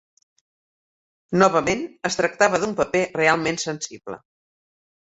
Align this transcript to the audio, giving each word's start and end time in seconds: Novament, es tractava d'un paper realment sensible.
Novament, 1.43 1.85
es 2.11 2.19
tractava 2.23 2.63
d'un 2.65 2.75
paper 2.81 3.05
realment 3.21 3.63
sensible. 3.69 4.21